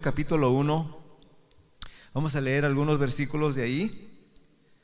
[0.00, 0.96] capítulo 1.
[2.14, 4.30] Vamos a leer algunos versículos de ahí.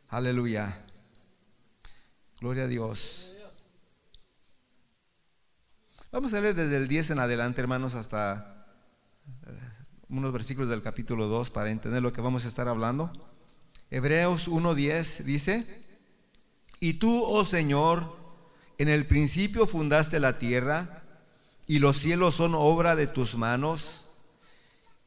[0.09, 0.85] Aleluya.
[2.41, 3.33] Gloria a Dios.
[6.11, 8.67] Vamos a leer desde el 10 en adelante, hermanos, hasta
[9.47, 9.51] eh,
[10.09, 13.13] unos versículos del capítulo 2 para entender lo que vamos a estar hablando.
[13.91, 15.85] Hebreos 1.10 dice,
[16.81, 18.17] y tú, oh Señor,
[18.79, 21.05] en el principio fundaste la tierra
[21.69, 24.04] y los cielos son obra de tus manos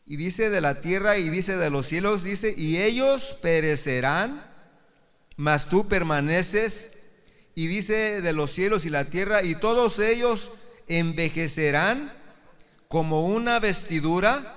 [0.07, 4.41] y dice de la tierra y dice de los cielos, dice, y ellos perecerán,
[5.35, 6.93] mas tú permaneces.
[7.55, 10.51] Y dice de los cielos y la tierra, y todos ellos
[10.87, 12.13] envejecerán
[12.87, 14.55] como una vestidura,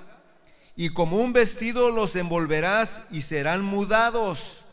[0.77, 4.63] y como un vestido los envolverás y serán mudados.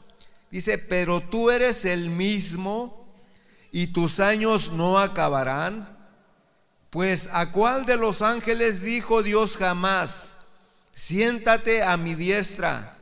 [0.50, 3.12] Dice, pero tú eres el mismo
[3.72, 5.96] y tus años no acabarán.
[6.90, 10.27] Pues a cuál de los ángeles dijo Dios jamás?
[10.98, 12.98] Siéntate a mi diestra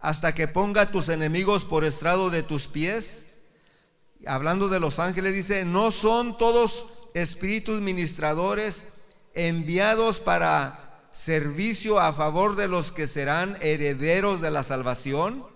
[0.00, 3.28] hasta que ponga tus enemigos por estrado de tus pies.
[4.26, 8.86] Hablando de los ángeles, dice, no son todos espíritus ministradores
[9.34, 15.46] enviados para servicio a favor de los que serán herederos de la salvación.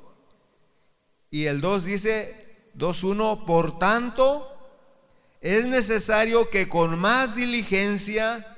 [1.31, 4.47] Y el 2 dice, 2.1, por tanto,
[5.41, 8.58] es necesario que con más diligencia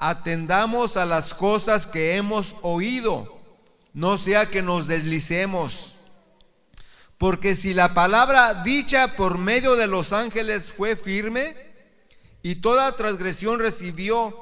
[0.00, 3.38] atendamos a las cosas que hemos oído,
[3.92, 5.92] no sea que nos deslicemos.
[7.18, 11.54] Porque si la palabra dicha por medio de los ángeles fue firme,
[12.42, 14.34] y toda transgresión recibió,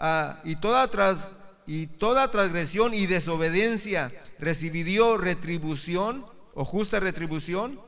[0.00, 1.32] ah, y, toda tras,
[1.66, 7.78] y toda transgresión y desobediencia recibió retribución o justa retribución,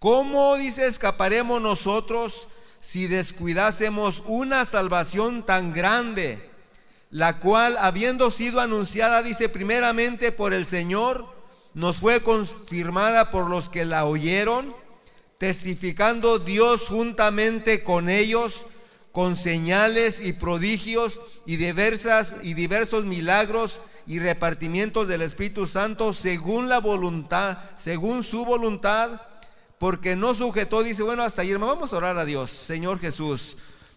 [0.00, 2.48] ¿cómo dice escaparemos nosotros
[2.84, 6.38] si descuidásemos una salvación tan grande,
[7.08, 11.24] la cual, habiendo sido anunciada, dice primeramente por el Señor,
[11.72, 14.74] nos fue confirmada por los que la oyeron,
[15.38, 18.66] testificando Dios juntamente con ellos,
[19.12, 26.68] con señales y prodigios y diversas y diversos milagros y repartimientos del Espíritu Santo según
[26.68, 29.22] la voluntad, según su voluntad
[29.78, 32.50] porque no sujetó, dice, bueno, hasta ayer vamos a orar a Dios.
[32.50, 33.56] Señor Jesús,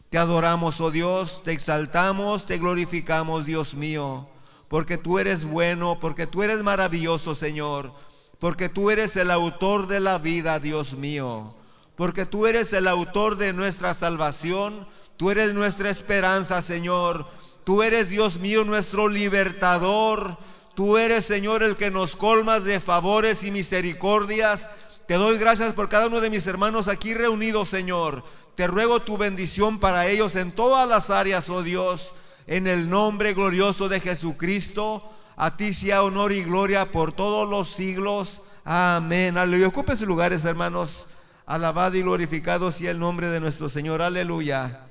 [0.10, 4.28] te adoramos, oh Dios, te exaltamos, te glorificamos, Dios mío,
[4.70, 7.92] porque tú eres bueno, porque tú eres maravilloso, Señor,
[8.40, 11.56] porque tú eres el autor de la vida, Dios mío,
[11.96, 17.28] porque tú eres el autor de nuestra salvación, tú eres nuestra esperanza, Señor,
[17.64, 20.38] tú eres, Dios mío, nuestro libertador,
[20.74, 24.70] tú eres, Señor, el que nos colmas de favores y misericordias,
[25.08, 28.26] te doy gracias por cada uno de mis hermanos aquí reunidos, Señor.
[28.56, 32.14] Te ruego tu bendición para ellos en todas las áreas, oh Dios,
[32.46, 35.10] en el nombre glorioso de Jesucristo.
[35.38, 38.42] A ti sea honor y gloria por todos los siglos.
[38.66, 39.38] Amén.
[39.38, 39.68] Aleluya.
[39.68, 41.08] Ocupen sus lugares, hermanos.
[41.46, 44.02] Alabado y glorificado sea el nombre de nuestro Señor.
[44.02, 44.82] Aleluya.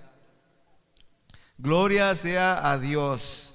[1.59, 3.55] Gloria sea a Dios.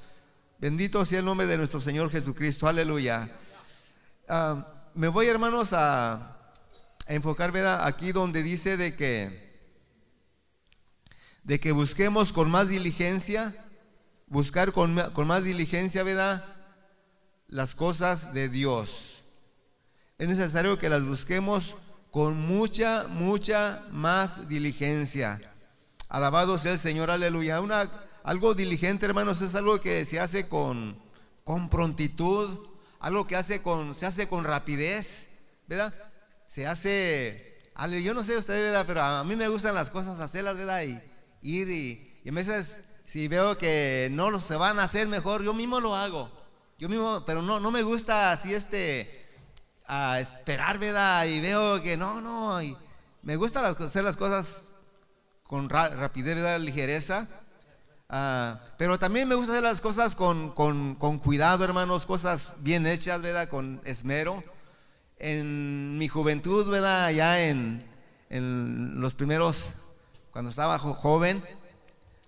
[0.60, 2.68] Bendito sea el nombre de nuestro Señor Jesucristo.
[2.68, 3.32] Aleluya.
[4.30, 6.38] Ah, me voy, hermanos, a
[7.16, 7.86] enfocar, ¿verdad?
[7.86, 9.60] Aquí donde dice de que,
[11.44, 13.56] de que busquemos con más diligencia,
[14.28, 16.46] buscar con, con más diligencia, ¿verdad?
[17.48, 19.24] Las cosas de Dios.
[20.18, 21.76] Es necesario que las busquemos
[22.12, 25.42] con mucha, mucha más diligencia.
[26.10, 27.60] Alabado sea el Señor, aleluya.
[27.62, 27.90] Una,
[28.24, 30.98] algo diligente, hermanos, es algo que se hace con,
[31.44, 32.58] con prontitud,
[33.00, 35.30] algo que hace con, se hace con rapidez,
[35.68, 35.94] ¿verdad?
[36.52, 37.62] Se hace,
[38.04, 38.84] yo no sé ustedes, ¿verdad?
[38.86, 40.84] Pero a mí me gustan las cosas hacerlas, ¿verdad?
[40.84, 41.02] Y
[41.42, 45.54] ir y, y a veces si veo que no se van a hacer mejor, yo
[45.54, 46.30] mismo lo hago.
[46.78, 49.26] Yo mismo, pero no, no me gusta así este,
[49.88, 51.26] a esperar, ¿verdad?
[51.26, 52.76] Y veo que no, no, y
[53.22, 54.58] me gusta hacer las cosas
[55.44, 56.60] con rapidez, ¿verdad?
[56.60, 57.30] Ligereza.
[58.10, 62.86] Ah, pero también me gusta hacer las cosas con, con, con cuidado, hermanos, cosas bien
[62.86, 63.48] hechas, ¿verdad?
[63.48, 64.44] Con esmero
[65.22, 67.06] en mi juventud, ¿verdad?
[67.06, 67.90] Allá en,
[68.30, 69.74] los primeros,
[70.32, 71.44] cuando estaba joven,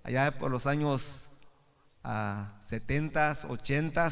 [0.03, 1.29] allá por los años
[2.03, 4.09] 70, ah, 80,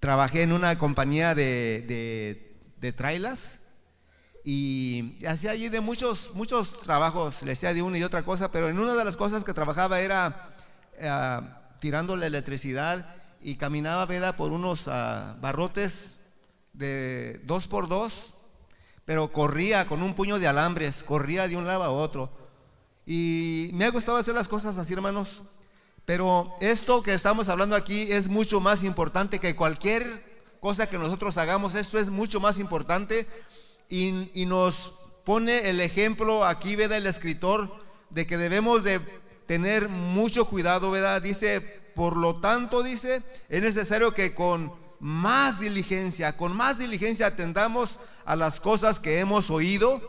[0.00, 2.48] trabajé en una compañía de,
[2.80, 3.60] de, trailas
[4.42, 8.70] y hacía allí de muchos, muchos trabajos, le hacía de una y otra cosa, pero
[8.70, 10.54] en una de las cosas que trabajaba era
[11.02, 14.36] ah, tirando la electricidad y caminaba, ¿verdad?
[14.36, 16.19] Por unos ah, barrotes
[16.72, 18.34] de dos por dos,
[19.04, 22.30] pero corría con un puño de alambres, corría de un lado a otro.
[23.06, 25.42] Y me ha gustado hacer las cosas así, hermanos.
[26.04, 30.24] Pero esto que estamos hablando aquí es mucho más importante que cualquier
[30.60, 31.74] cosa que nosotros hagamos.
[31.74, 33.26] Esto es mucho más importante
[33.88, 34.92] y, nos
[35.24, 36.98] pone el ejemplo aquí, ¿verdad?
[36.98, 37.68] El escritor
[38.10, 39.00] de que debemos de
[39.46, 41.22] tener mucho cuidado, ¿verdad?
[41.22, 41.60] Dice,
[41.94, 48.36] por lo tanto, dice, es necesario que con más diligencia, con más diligencia atendamos a
[48.36, 50.00] las cosas que hemos oído,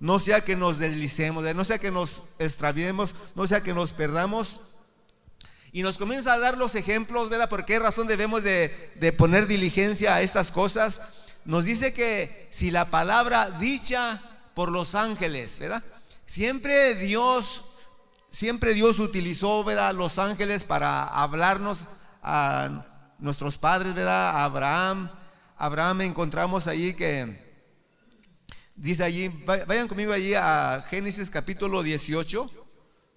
[0.00, 4.60] no sea que nos deslicemos, no sea que nos extraviemos, no sea que nos perdamos.
[5.72, 7.48] Y nos comienza a dar los ejemplos, ¿verdad?
[7.48, 11.00] ¿Por qué razón debemos de, de poner diligencia a estas cosas?
[11.44, 14.20] Nos dice que si la palabra dicha
[14.54, 15.84] por los ángeles, ¿verdad?
[16.26, 17.64] Siempre Dios,
[18.30, 19.94] siempre Dios utilizó, ¿verdad?
[19.94, 21.88] Los ángeles para hablarnos
[22.22, 22.86] a
[23.18, 24.44] nuestros padres, ¿verdad?
[24.44, 25.10] Abraham,
[25.56, 27.44] Abraham encontramos allí que
[28.74, 29.28] dice allí,
[29.66, 32.50] vayan conmigo allí a Génesis capítulo 18,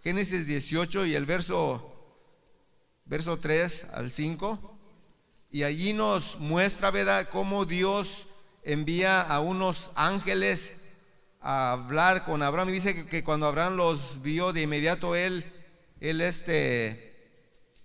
[0.02, 2.16] Génesis 18 y el verso,
[3.06, 4.80] verso 3 al 5,
[5.52, 8.28] y allí nos muestra, ¿verdad?, cómo Dios
[8.64, 10.74] envía a unos ángeles
[11.42, 15.52] a hablar con Abraham y dice que, cuando Abraham los vio de inmediato él,
[16.00, 17.09] él este,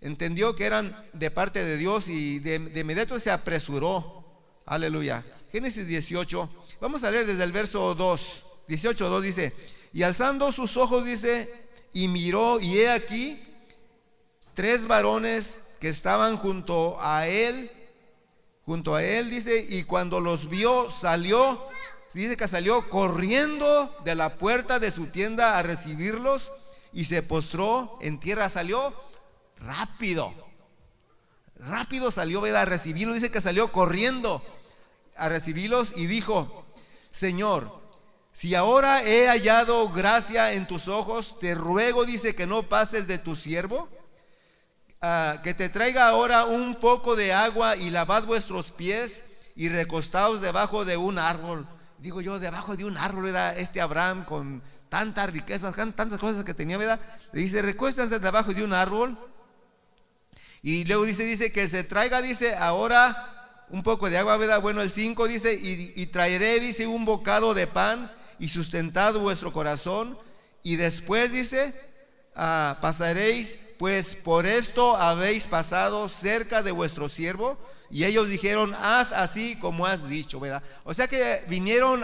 [0.05, 4.23] entendió que eran de parte de Dios y de, inmediato se apresuró.
[4.67, 5.25] Aleluya.
[5.51, 6.49] Génesis 18,
[6.81, 9.53] vamos a leer desde el verso 2, 18, 2 dice,
[9.93, 11.51] y alzando sus ojos dice,
[11.93, 13.41] y miró y he aquí
[14.53, 17.71] tres varones que estaban junto a él,
[18.62, 21.59] junto a él dice, y cuando los vio salió
[22.12, 26.53] dice que salió corriendo de la puerta de su tienda a recibirlos
[26.93, 28.95] y se postró en tierra, salió
[29.64, 30.34] rápido.
[31.56, 32.62] Rápido salió ¿verdad?
[32.62, 34.43] a recibirlos, dice que salió corriendo
[35.16, 36.66] a recibirlos y dijo,
[37.11, 37.82] Señor,
[38.32, 43.19] si ahora he hallado gracia en tus ojos, te ruego, dice, que no pases de
[43.19, 43.88] tu siervo,
[45.00, 49.25] ah, que te traiga ahora un poco de agua y lavad vuestros pies
[49.55, 51.67] y recostaos debajo de un árbol
[52.05, 56.52] digo yo, debajo de un árbol, era este Abraham con tantas riquezas, tantas cosas que
[56.52, 57.00] tenía, ¿verdad?
[57.32, 59.17] Le dice, recuéstanse debajo de un árbol.
[60.64, 64.62] Y luego dice, dice que se traiga, dice, ahora un poco de agua, ¿verdad?
[64.62, 70.19] Bueno, el 5 dice, y, traeré, dice, un bocado de pan y sustentado vuestro corazón.
[70.62, 71.78] Y después dice,
[72.34, 77.58] ah, pasaréis, pues por esto habéis pasado cerca de vuestro siervo
[77.90, 80.62] y ellos dijeron, haz así como has dicho, ¿verdad?
[80.84, 82.02] O sea que vinieron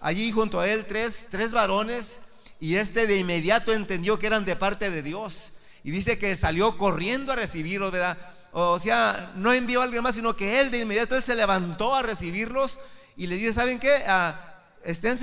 [0.00, 2.20] allí junto a él tres, tres varones
[2.58, 5.52] y este de inmediato entendió que eran de parte de Dios.
[5.86, 8.18] Y dice que salió corriendo a recibirlos, ¿verdad?
[8.50, 11.94] O sea, no envió a alguien más, sino que él de inmediato él se levantó
[11.94, 12.80] a recibirlos
[13.16, 14.02] y le dice, ¿saben qué?
[14.08, 14.56] Ah,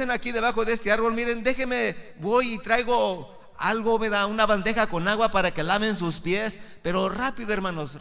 [0.10, 4.28] aquí debajo de este árbol, miren, déjeme, voy y traigo algo, ¿verdad?
[4.28, 6.58] Una bandeja con agua para que laven sus pies.
[6.82, 7.98] Pero rápido, hermanos,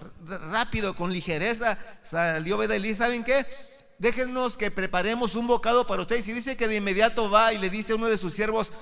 [0.53, 1.77] rápido, con ligereza
[2.09, 2.77] salió, ¿verdad?
[2.77, 3.45] Y ¿saben qué?
[3.99, 6.29] Déjenos que preparemos un bocado para ustedes.
[6.29, 8.73] Y dice que de inmediato va y le dice a uno de sus siervos,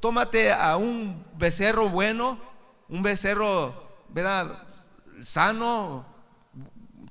[0.00, 2.57] tómate a un becerro bueno,
[2.88, 4.62] un becerro, ¿verdad?
[5.22, 6.06] Sano,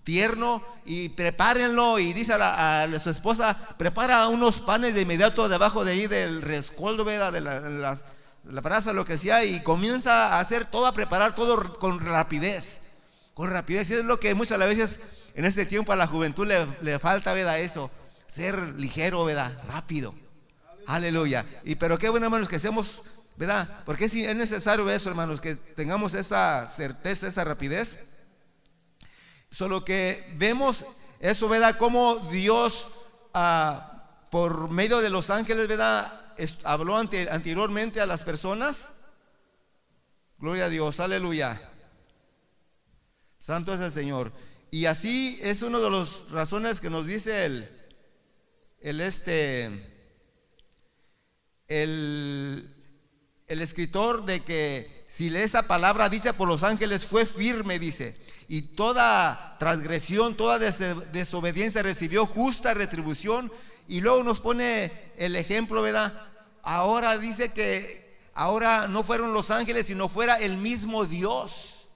[0.04, 5.92] tierno y prepárenlo y dice a, su esposa, prepara unos panes de inmediato debajo de
[5.92, 7.34] ahí del rescoldo, ¿verdad?
[7.34, 8.04] De las
[8.52, 12.82] la brasa, lo que sea, y comienza a hacer todo, a preparar todo con rapidez.
[13.34, 13.90] Con rapidez.
[13.90, 15.00] Y es lo que muchas veces
[15.36, 16.48] en este tiempo a la juventud
[16.82, 17.60] le, falta, ¿verdad?
[17.60, 17.92] Eso.
[18.28, 19.52] Ser ligero, ¿verdad?
[19.68, 20.14] Rápido.
[20.86, 21.46] Aleluya.
[21.64, 23.04] Y pero qué bueno, hermanos, que seamos,
[23.38, 23.84] ¿verdad?
[23.86, 28.00] Porque es, es necesario eso, hermanos, que tengamos esa certeza, esa rapidez.
[29.50, 30.86] Solo que vemos
[31.20, 31.78] eso, ¿verdad?
[31.78, 32.90] Como Dios,
[33.34, 36.24] ah, por medio de los ángeles, ¿verdad?
[36.64, 38.90] habló anteriormente a las personas.
[40.38, 41.60] Gloria a Dios, aleluya.
[43.40, 44.32] Santo es el Señor.
[44.70, 47.70] Y así es una de las razones que nos dice el,
[48.82, 49.72] el este,
[51.68, 52.77] el,
[53.48, 58.18] el escritor de que si esa palabra dicha por los ángeles fue firme, dice,
[58.50, 63.50] y toda transgresión, toda desobediencia recibió justa retribución,
[63.88, 66.14] y luego nos pone el ejemplo, ¿verdad?
[66.62, 71.88] Ahora dice que ahora no fueron los ángeles, sino fuera el mismo Dios.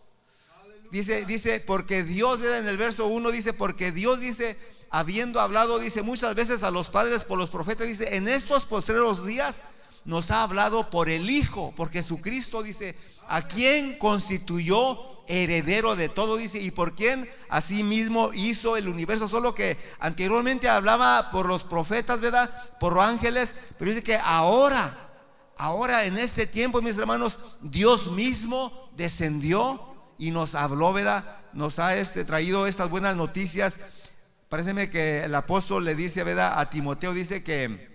[0.89, 4.57] Dice, dice, porque Dios, en el verso 1 dice, porque Dios dice,
[4.89, 9.25] habiendo hablado, dice muchas veces a los padres por los profetas, dice, en estos postreros
[9.25, 9.63] días
[10.05, 12.95] nos ha hablado por el Hijo, porque Jesucristo dice,
[13.27, 17.29] a quien constituyó heredero de todo, dice, y por quien
[17.83, 22.49] mismo hizo el universo, solo que anteriormente hablaba por los profetas, ¿verdad?
[22.79, 24.93] Por los ángeles, pero dice que ahora,
[25.57, 31.23] ahora en este tiempo, mis hermanos, Dios mismo descendió y nos habló, ¿verdad?
[31.53, 33.79] Nos ha este, traído estas buenas noticias.
[34.49, 36.59] Pareceme que el apóstol le dice, ¿verdad?
[36.59, 37.90] A Timoteo dice que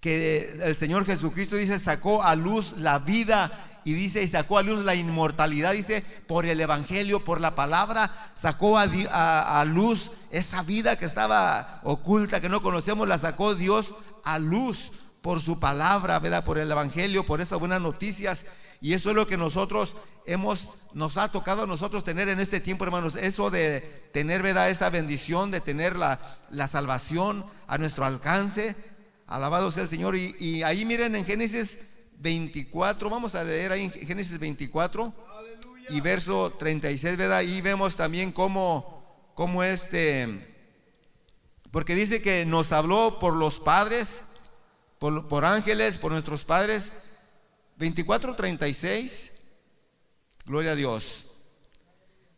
[0.00, 3.50] que el Señor Jesucristo dice sacó a luz la vida
[3.84, 8.10] y dice y sacó a luz la inmortalidad, dice por el Evangelio, por la palabra,
[8.34, 14.38] sacó a, luz esa vida que estaba oculta, que no conocemos, la sacó Dios a
[14.38, 16.44] luz por su palabra, ¿verdad?
[16.44, 18.44] Por el Evangelio, por estas buenas noticias.
[18.80, 22.60] Y eso es lo que nosotros hemos, nos ha tocado a nosotros tener en este
[22.60, 23.16] tiempo, hermanos.
[23.16, 24.68] Eso de tener, ¿verdad?
[24.68, 28.76] Esa bendición, de tener la, la salvación a nuestro alcance
[29.28, 30.16] Alabado sea el Señor.
[30.16, 31.78] Y, ahí miren en Génesis
[32.18, 35.12] 24, vamos a leer ahí en Génesis 24
[35.90, 37.38] y verso 36, ¿verdad?
[37.38, 40.56] Ahí vemos también cómo, cómo este,
[41.70, 44.22] porque dice que nos habló por los padres,
[44.98, 46.94] por, por ángeles, por nuestros padres.
[47.76, 49.30] 24, 36,
[50.46, 51.26] gloria a Dios.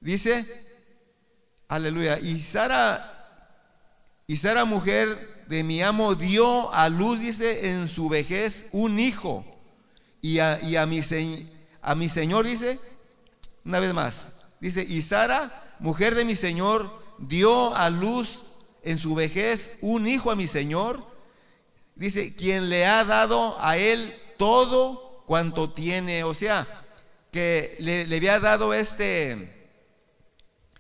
[0.00, 0.44] Dice,
[1.68, 3.46] aleluya, y Sara,
[4.26, 9.44] y Sara mujer de mi amo dio a luz, dice, en su vejez un hijo.
[10.22, 11.00] Y a, y a, mi,
[11.82, 12.78] a mi Señor, dice,
[13.64, 14.30] una vez más,
[14.60, 16.88] dice, y Sara, mujer de mi Señor,
[17.18, 18.44] dio a luz
[18.84, 21.04] en su vejez un hijo a mi Señor.
[21.96, 26.22] Dice, quien le ha dado a él todo cuanto tiene.
[26.22, 26.64] O sea,
[27.32, 29.68] que le, había dado este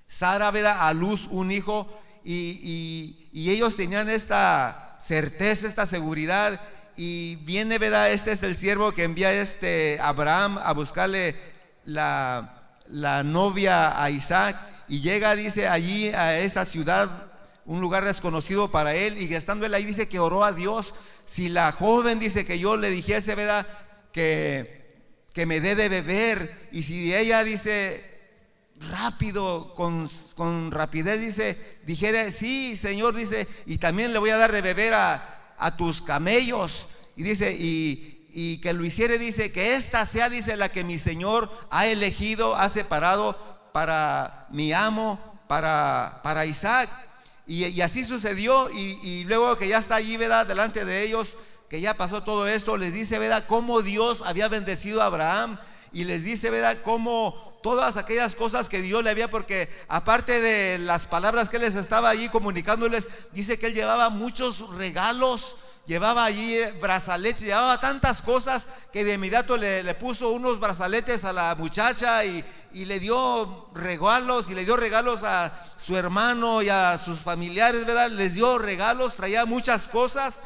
[0.06, 0.76] Sara, ¿verdad?
[0.78, 1.88] A luz un hijo
[2.22, 6.60] y ellos tenían esta certeza, esta seguridad.
[6.96, 8.10] Y viene, ¿verdad?
[8.10, 11.34] Este es el siervo que envía este Abraham a buscarle
[11.84, 14.56] la, la novia a Isaac.
[14.88, 17.30] Y llega, dice, allí a esa ciudad,
[17.64, 19.20] un lugar desconocido para él.
[19.22, 20.94] Y estando él ahí, dice que oró a Dios.
[21.26, 23.66] Si la joven dice que yo le dijese, ¿verdad?
[24.12, 26.68] Que, que me dé de beber.
[26.72, 28.09] Y si ella dice,
[28.88, 34.62] rápido, con, rapidez, dice, dijere, sí, Señor, dice, y también le voy a dar de
[34.62, 35.36] beber a,
[35.76, 36.86] tus camellos.
[37.16, 41.50] Y dice, y, que lo hiciere, dice, que esta sea, dice, la que mi Señor
[41.70, 43.36] ha elegido, ha separado
[43.72, 46.88] para mi amo, para, para Isaac.
[47.46, 50.46] Y, así sucedió, y, y, luego que ya está allí, ¿verdad?
[50.46, 51.36] Delante de ellos,
[51.68, 53.44] que ya pasó todo esto, les dice, ¿verdad?
[53.46, 55.58] Cómo Dios había bendecido a Abraham,
[55.92, 56.78] y les dice, ¿verdad?
[56.84, 61.74] Cómo todas aquellas cosas que Dios le había, porque aparte de las palabras que les
[61.74, 65.56] estaba allí comunicándoles, dice que él llevaba muchos regalos,
[65.86, 71.32] llevaba allí eh, brazaletes, llevaba tantas cosas que de inmediato le, puso unos brazaletes a
[71.32, 76.98] la muchacha y, le dio regalos y le dio regalos a su hermano y a
[76.98, 78.10] sus familiares, ¿verdad?
[78.10, 80.40] Les dio regalos, traía muchas cosas.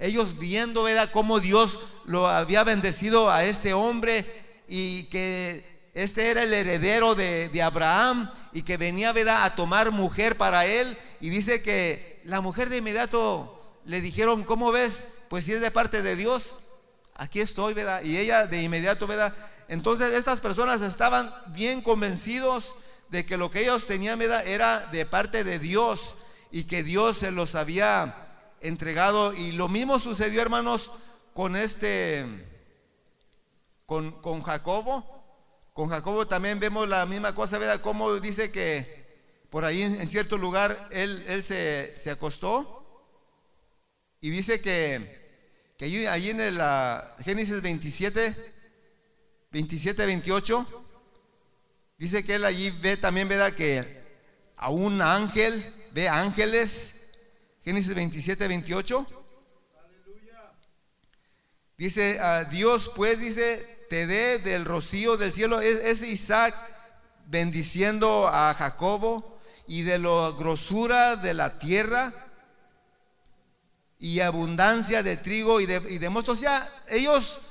[0.00, 1.10] Ellos viendo, ¿verdad?
[1.12, 7.50] Cómo Dios lo había bendecido a este hombre y que este era el heredero de,
[7.62, 9.44] Abraham y que venía ¿verdad?
[9.44, 10.96] a tomar mujer para él.
[11.20, 15.06] Y dice que la mujer de inmediato le dijeron, ¿cómo ves?
[15.28, 16.56] Pues si es de parte de Dios,
[17.14, 18.02] aquí estoy, ¿verdad?
[18.02, 19.34] Y ella de inmediato, ¿verdad?
[19.66, 22.74] Entonces estas personas estaban bien convencidos
[23.08, 24.46] de que lo que ellos tenían, ¿verdad?
[24.46, 26.14] Era de parte de Dios
[26.52, 28.14] y que Dios se los había
[28.60, 29.32] entregado.
[29.32, 30.92] Y lo mismo sucedió, hermanos,
[31.34, 32.47] con este,
[33.88, 35.02] con, Jacobo.
[35.72, 37.80] Con Jacobo también vemos la misma cosa, ¿verdad?
[37.80, 39.08] Como dice que
[39.48, 43.06] por ahí en, cierto lugar él, él se, acostó
[44.20, 46.60] y dice que, que ahí, en el
[47.20, 48.36] Génesis 27,
[49.52, 50.84] 27, 28,
[51.96, 53.54] dice que él allí ve también, ¿verdad?
[53.54, 54.04] Que
[54.56, 57.08] a un ángel, ve ángeles,
[57.62, 59.27] Génesis 27, 28.
[61.78, 65.60] Dice, a Dios pues dice, te dé del rocío del cielo.
[65.60, 66.52] Es, Isaac
[67.28, 72.12] bendiciendo a Jacobo y de la grosura de la tierra
[74.00, 77.42] y abundancia de trigo y de, y O sea, ellos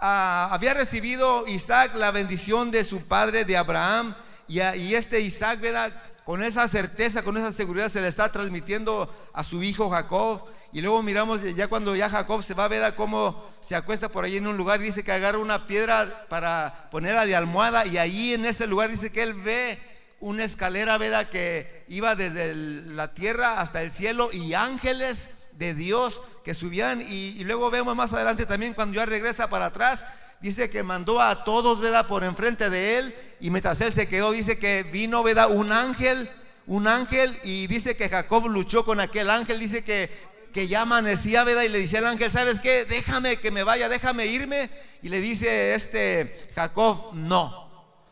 [0.00, 4.16] ah, había recibido Isaac la bendición de su padre, de Abraham,
[4.48, 5.92] y, y este Isaac, ¿verdad?
[6.24, 10.44] Con esa certeza, con esa seguridad se le está transmitiendo a su hijo Jacob.
[10.74, 14.24] Y luego miramos ya cuando ya Jacob se va a ver cómo se acuesta por
[14.24, 18.34] ahí en un lugar, dice que agarra una piedra para ponerla de almohada y ahí
[18.34, 19.78] en ese lugar dice que él ve
[20.18, 21.28] una escalera, ¿verdad?
[21.28, 27.44] Que iba desde la tierra hasta el cielo y ángeles de Dios que subían y,
[27.44, 30.04] luego vemos más adelante también cuando ya regresa para atrás,
[30.40, 32.08] dice que mandó a todos, ¿verdad?
[32.08, 35.52] Por enfrente de él y mientras él se quedó, dice que vino, ¿verdad?
[35.52, 36.28] Un ángel,
[36.66, 41.42] un ángel y dice que Jacob luchó con aquel ángel, dice que que ya amanecía,
[41.42, 41.62] ¿verdad?
[41.64, 42.84] Y le dice al ángel, ¿sabes qué?
[42.84, 44.70] Déjame que me vaya, déjame irme.
[45.02, 47.68] Y le dice este Jacob, no,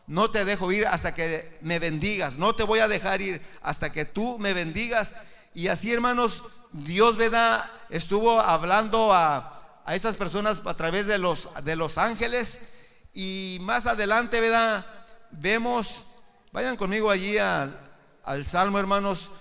[0.07, 3.93] no te dejo ir hasta que me bendigas, no te voy a dejar ir hasta
[3.93, 5.15] que tú me bendigas.
[5.53, 7.63] Y así, hermanos, Dios, ¿verdad?
[7.89, 12.59] Estuvo hablando a, a estas personas a través de los, de los ángeles.
[13.13, 14.85] Y más adelante, ¿verdad?
[15.31, 16.07] Vemos,
[16.51, 17.79] vayan conmigo allí al,
[18.25, 19.31] al Salmo, hermanos.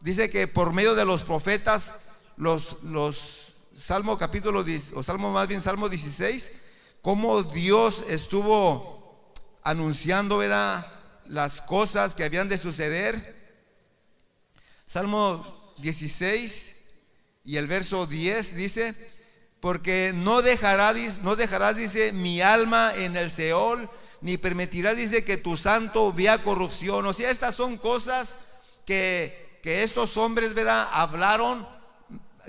[0.00, 1.92] Dice que por medio de los profetas,
[2.38, 4.64] los, los Salmo capítulo,
[4.94, 6.50] o Salmo más bien Salmo 16,
[7.02, 10.86] cómo Dios estuvo anunciando, ¿verdad?
[11.26, 13.36] Las cosas que habían de suceder.
[14.86, 16.76] Salmo 16
[17.44, 18.94] y el verso 10 dice,
[19.60, 23.90] porque no dejarás, no dejarás, dice, mi alma en el Seol,
[24.20, 27.04] ni permitirás, dice, que tu santo vea corrupción.
[27.04, 28.36] O sea, estas son cosas
[28.86, 30.88] que, que estos hombres, ¿verdad?
[30.90, 31.77] Hablaron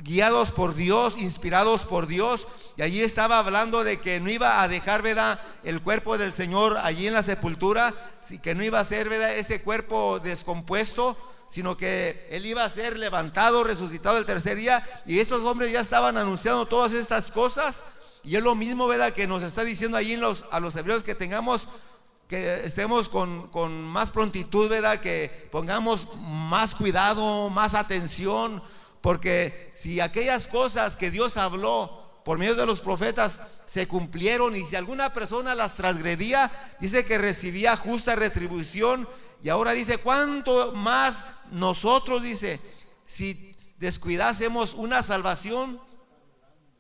[0.03, 2.47] guiados por Dios, inspirados por Dios.
[2.77, 5.39] Y allí estaba hablando de que no iba a dejar, ¿verdad?
[5.63, 7.93] El cuerpo del Señor allí en la sepultura,
[8.41, 9.35] que no iba a ser, ¿verdad?
[9.35, 11.17] Ese cuerpo descompuesto,
[11.49, 14.87] sino que Él iba a ser levantado, resucitado el tercer día.
[15.05, 17.83] Y estos hombres ya estaban anunciando todas estas cosas.
[18.23, 19.11] Y es lo mismo, ¿verdad?
[19.11, 21.67] Que nos está diciendo allí en los, a los hebreos que tengamos
[22.27, 24.99] que estemos con, con, más prontitud, ¿verdad?
[24.99, 28.61] Que pongamos más cuidado, más atención,
[29.01, 34.65] porque si aquellas cosas que Dios habló por medio de los profetas se cumplieron y
[34.65, 39.07] si alguna persona las transgredía, dice que recibía justa retribución.
[39.41, 42.59] Y ahora dice, ¿cuánto más nosotros, dice,
[43.07, 45.79] si descuidásemos una salvación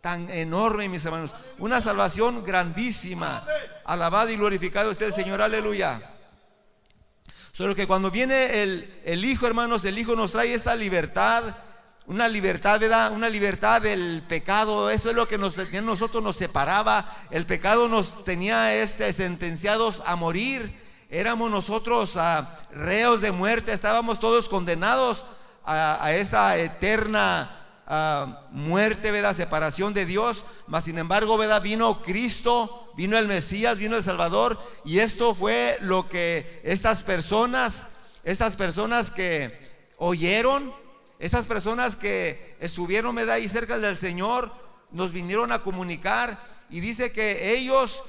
[0.01, 3.45] tan enorme, mis hermanos, una salvación grandísima.
[3.85, 6.01] Alabado y glorificado es el Señor, aleluya.
[7.51, 11.43] Solo que cuando viene el, el Hijo, hermanos, el Hijo nos trae esta libertad
[12.09, 13.11] una libertad, ¿verdad?
[13.11, 14.89] Una libertad del pecado.
[14.89, 17.07] Eso es lo que nos, nosotros nos separaba.
[17.29, 20.71] El pecado nos tenía este, sentenciados a morir.
[21.11, 23.73] Éramos nosotros ah, reos de muerte.
[23.73, 25.23] Estábamos todos condenados
[25.63, 29.35] a, esa eterna ah, muerte, ¿verdad?
[29.35, 30.47] Separación de Dios.
[30.65, 31.61] Mas sin embargo, ¿verdad?
[31.61, 34.59] Vino Cristo, vino el Mesías, vino el Salvador.
[34.83, 37.85] Y esto fue lo que estas personas,
[38.23, 39.55] estas personas que
[39.99, 40.73] oyeron,
[41.19, 44.49] esas personas que estuvieron ahí cerca del Señor
[44.91, 48.03] nos vinieron a comunicar y dice que ellos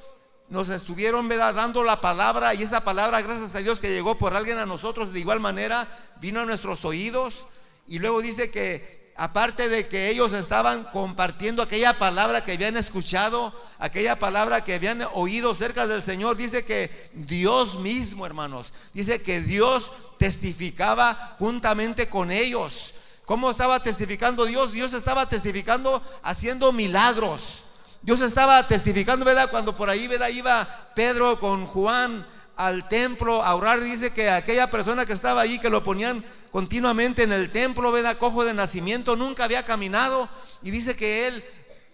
[0.49, 4.59] nos estuvieron dando la palabra y esa palabra, gracias a Dios que llegó por alguien
[4.59, 5.88] a nosotros, de igual manera
[6.20, 7.46] vino a nuestros oídos
[7.87, 13.53] y luego dice que aparte de que ellos estaban compartiendo aquella palabra que habían escuchado,
[13.79, 19.40] aquella palabra que habían oído cerca del Señor, dice que Dios mismo, hermanos, dice que
[19.40, 22.94] Dios testificaba juntamente con ellos.
[23.30, 24.72] ¿Cómo estaba testificando Dios?
[24.72, 27.62] Dios estaba testificando haciendo milagros.
[28.02, 29.48] Dios estaba testificando, ¿verdad?
[29.52, 30.30] Cuando por ahí, ¿verdad?
[30.30, 30.66] Iba
[30.96, 33.78] Pedro con Juan al templo a orar.
[33.78, 38.18] Dice que aquella persona que estaba allí, que lo ponían continuamente en el templo, ¿verdad?
[38.18, 40.28] Cojo de nacimiento, nunca había caminado.
[40.64, 41.44] Y dice que él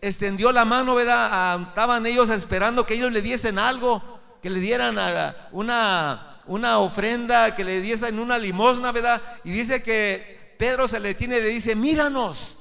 [0.00, 1.28] extendió la mano, ¿verdad?
[1.30, 4.02] Ah, estaban ellos esperando que ellos le diesen algo,
[4.42, 9.20] que le dieran ah, una, una ofrenda, que le diesen una limosna, ¿verdad?
[9.44, 12.56] Y dice que Pedro se le tiene y le dice, míranos,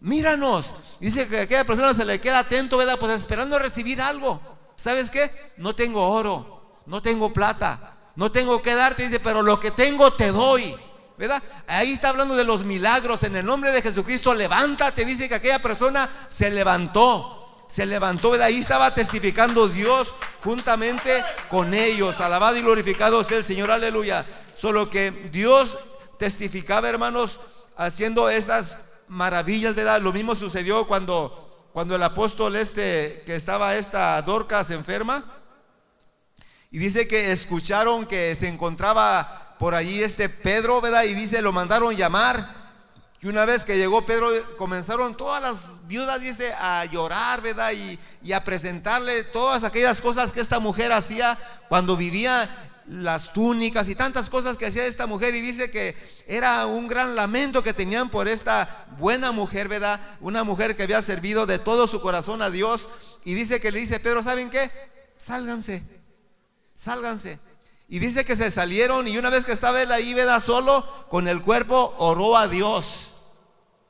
[0.00, 0.74] míranos.
[1.00, 2.98] Dice que aquella persona se le queda atento, ¿verdad?
[2.98, 4.40] Pues esperando recibir algo.
[4.76, 5.30] ¿Sabes qué?
[5.56, 10.12] No tengo oro, no tengo plata, no tengo que darte, dice, pero lo que tengo
[10.12, 10.74] te doy.
[11.16, 11.40] ¿Verdad?
[11.68, 13.22] Ahí está hablando de los milagros.
[13.22, 15.04] En el nombre de Jesucristo, levántate.
[15.04, 17.66] Dice que aquella persona se levantó.
[17.68, 18.48] Se levantó, ¿verdad?
[18.48, 20.12] Ahí estaba testificando Dios
[20.42, 22.20] juntamente con ellos.
[22.20, 24.26] Alabado y glorificado sea el Señor, aleluya.
[24.56, 25.78] Solo que Dios
[26.24, 27.38] testificaba, hermanos,
[27.76, 30.00] haciendo esas maravillas, ¿verdad?
[30.00, 35.22] Lo mismo sucedió cuando, cuando el apóstol este, que estaba esta Dorcas enferma,
[36.70, 41.04] y dice que escucharon que se encontraba por allí este Pedro, ¿verdad?
[41.04, 42.42] Y dice, lo mandaron llamar.
[43.20, 47.72] Y una vez que llegó Pedro, comenzaron todas las viudas, dice, a llorar, ¿verdad?
[47.72, 52.48] Y, y a presentarle todas aquellas cosas que esta mujer hacía cuando vivía
[52.86, 57.16] las túnicas y tantas cosas que hacía esta mujer y dice que era un gran
[57.16, 60.00] lamento que tenían por esta buena mujer, ¿verdad?
[60.20, 62.88] Una mujer que había servido de todo su corazón a Dios
[63.24, 64.70] y dice que le dice, Pedro, ¿saben qué?
[65.26, 65.82] Sálganse,
[66.76, 67.38] sálganse.
[67.88, 70.42] Y dice que se salieron y una vez que estaba él ahí, ¿verdad?
[70.42, 73.13] Solo, con el cuerpo oró a Dios.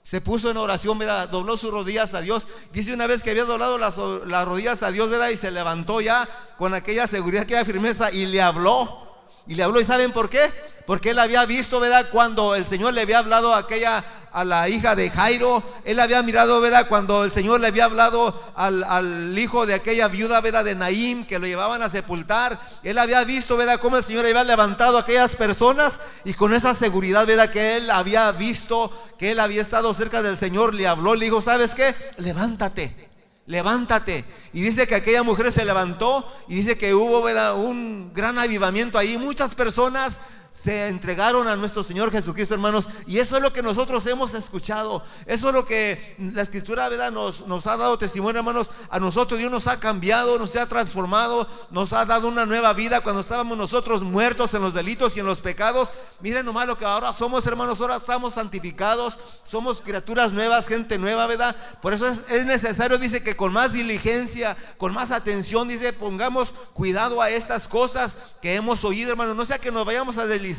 [0.04, 1.30] Se puso en oración, ¿verdad?
[1.30, 2.46] Dobló sus rodillas a Dios.
[2.74, 5.30] Dice una vez que había doblado las, rodillas a Dios, ¿verdad?
[5.30, 9.13] Y se levantó ya con aquella seguridad, aquella firmeza y le habló.
[9.46, 10.50] Y le habló, ¿y saben por qué?
[10.86, 12.08] Porque él había visto, ¿verdad?
[12.10, 14.02] Cuando el Señor le había hablado a aquella,
[14.32, 16.88] a la hija de Jairo, él había mirado, ¿verdad?
[16.88, 20.64] Cuando el Señor le había hablado al, hijo de aquella viuda, ¿verdad?
[20.64, 23.78] De Naim, que lo llevaban a sepultar, él había visto, ¿verdad?
[23.80, 27.50] Cómo el Señor había levantado a aquellas personas y con esa seguridad, ¿verdad?
[27.50, 31.40] Que él había visto, que él había estado cerca del Señor, le habló, le dijo,
[31.40, 31.94] ¿sabes qué?
[32.16, 33.13] Levántate,
[33.46, 34.24] levántate.
[34.52, 37.20] Y dice que aquella mujer se levantó y dice que hubo
[37.56, 39.18] un gran avivamiento ahí.
[39.18, 40.20] Muchas personas
[40.64, 42.88] se entregaron a nuestro Señor Jesucristo, hermanos.
[43.06, 45.02] Y eso es lo que nosotros hemos escuchado.
[45.26, 47.12] Eso es lo que la Escritura ¿verdad?
[47.12, 48.70] Nos, nos ha dado testimonio, hermanos.
[48.88, 53.02] A nosotros Dios nos ha cambiado, nos ha transformado, nos ha dado una nueva vida
[53.02, 55.90] cuando estábamos nosotros muertos en los delitos y en los pecados.
[56.20, 57.78] Miren nomás lo que ahora somos, hermanos.
[57.82, 61.54] Ahora estamos santificados, somos criaturas nuevas, gente nueva, ¿verdad?
[61.82, 66.54] Por eso es, es necesario, dice que con más diligencia, con más atención, dice, pongamos
[66.72, 69.36] cuidado a estas cosas que hemos oído, hermanos.
[69.36, 70.53] No sea que nos vayamos a deslizar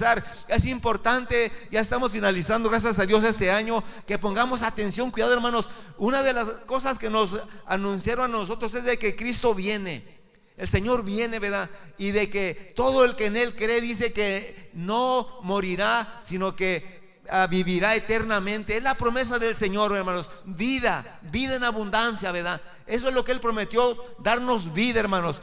[0.48, 5.70] es importante, ya estamos finalizando, gracias a Dios, este año, que pongamos atención, cuidado hermanos.
[5.98, 10.16] Una de las cosas que nos anunciaron a nosotros es de que Cristo viene.
[10.58, 11.70] El Señor viene, ¿verdad?
[11.98, 17.20] Y de que todo el que en Él cree dice que no morirá, sino que
[17.30, 18.78] ah, vivirá eternamente.
[18.78, 20.32] Es la promesa del Señor, hermanos.
[20.46, 22.62] Vida, vida en abundancia, ¿verdad?
[22.88, 25.42] Eso es lo que Él prometió, darnos vida, hermanos.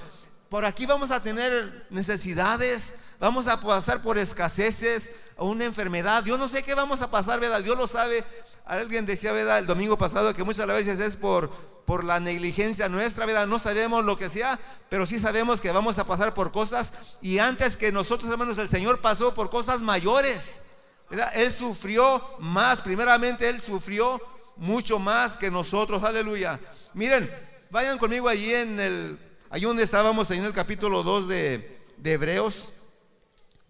[0.48, 6.24] Por aquí vamos a tener necesidades, vamos a pasar por escaseces, una enfermedad.
[6.24, 7.62] Yo no sé qué vamos a pasar, ¿verdad?
[7.62, 8.24] Dios lo sabe.
[8.66, 9.60] Alguien decía, ¿verdad?
[9.60, 11.48] El domingo pasado que muchas veces es por,
[11.86, 13.46] por la negligencia nuestra, ¿verdad?
[13.46, 14.58] No sabemos lo que sea,
[14.88, 16.92] pero sí sabemos que vamos a pasar por cosas.
[17.22, 20.60] Y antes que nosotros, hermanos, el Señor pasó por cosas mayores.
[21.08, 21.30] ¿verdad?
[21.36, 24.20] Él sufrió más, primeramente Él sufrió
[24.56, 26.58] mucho más que nosotros, aleluya.
[26.94, 27.30] Miren,
[27.70, 29.18] vayan conmigo allí en el
[29.54, 32.72] Ahí donde estábamos, en el capítulo 2 de, Hebreos.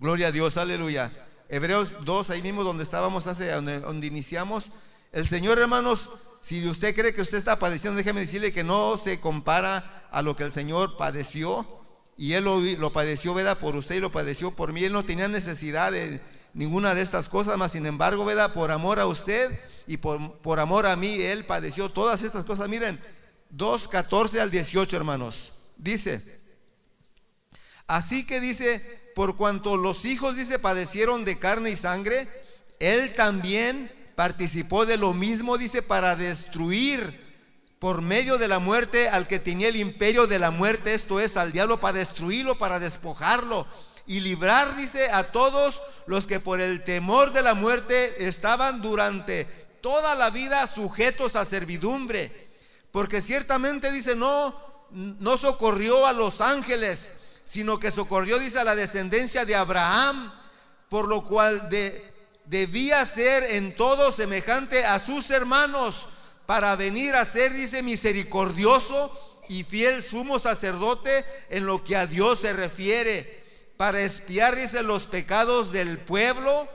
[0.02, 1.12] Gloria a Dios, aleluya.
[1.48, 4.72] Hebreos 2, ahí mismo donde estábamos hace, donde, iniciamos.
[5.12, 6.10] El Señor, hermanos,
[6.40, 10.34] si usted cree que usted está padeciendo, déjeme decirle que no se compara a lo
[10.34, 11.64] que el Señor padeció.
[12.16, 12.46] Y Él
[12.80, 13.60] lo, padeció, ¿verdad?
[13.60, 14.82] Por usted y lo padeció por mí.
[14.82, 16.20] Él no tenía necesidad de
[16.52, 18.52] ninguna de estas cosas, más sin embargo, ¿verdad?
[18.54, 22.68] Por amor a usted y por, por amor a mí, Él padeció todas estas cosas.
[22.68, 23.00] Miren,
[23.50, 25.52] 2, 14 al 18, hermanos.
[25.76, 26.40] Dice,
[27.86, 32.28] así que dice, por cuanto los hijos, dice, padecieron de carne y sangre,
[32.78, 37.20] él también participó de lo mismo, dice, para destruir
[37.78, 41.36] por medio de la muerte al que tenía el imperio de la muerte, esto es,
[41.36, 43.66] al diablo, para destruirlo, para despojarlo
[44.06, 49.44] y librar, dice, a todos los que por el temor de la muerte estaban durante
[49.80, 52.50] toda la vida sujetos a servidumbre.
[52.90, 54.54] Porque ciertamente dice, no
[54.92, 57.12] no socorrió a los ángeles,
[57.44, 60.32] sino que socorrió, dice, a la descendencia de Abraham,
[60.88, 61.68] por lo cual
[62.46, 66.08] debía ser en todo semejante a sus hermanos,
[66.46, 72.40] para venir a ser, dice, misericordioso y fiel sumo sacerdote en lo que a Dios
[72.40, 73.42] se refiere,
[73.76, 76.68] para espiar, dice, los pecados del pueblo,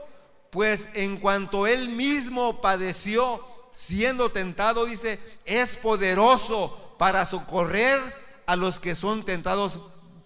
[0.50, 8.00] pues en cuanto él mismo padeció, siendo tentado, dice, es poderoso para socorrer
[8.46, 9.78] a los que son tentados.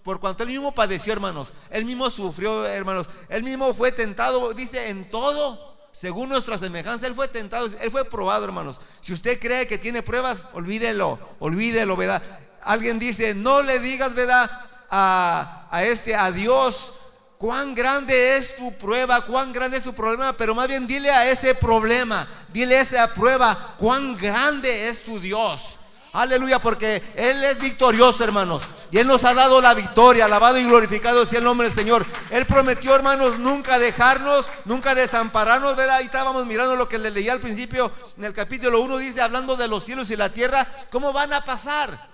[0.03, 1.53] Por cuanto él mismo padeció, hermanos.
[1.71, 3.09] Él mismo sufrió, hermanos.
[3.29, 5.73] Él mismo fue tentado, dice, en todo.
[5.93, 8.81] Según nuestra semejanza, Él fue tentado, Él fue probado, hermanos.
[9.03, 12.23] Si usted cree que tiene pruebas, olvídelo, olvídelo, ¿verdad?
[12.63, 14.51] Alguien dice, no le digas, ¿verdad?
[14.91, 16.95] A, a este, a Dios,
[17.37, 21.31] cuán grande es tu prueba, cuán grande es tu problema, pero más bien dile a
[21.31, 25.79] ese problema, dile a esa prueba, cuán grande es tu Dios.
[26.13, 28.63] Aleluya, porque Él es victorioso, hermanos.
[28.93, 30.27] Y Él nos ha dado la victoria.
[30.27, 32.05] Alabado y glorificado sea el nombre del Señor.
[32.31, 35.97] Él prometió, hermanos, nunca dejarnos, nunca desampararnos, ¿verdad?
[35.97, 39.57] Ahí estábamos mirando lo que le leía al principio en el capítulo 1, dice, hablando
[39.57, 42.07] de los cielos y la tierra, ¿cómo van a pasar?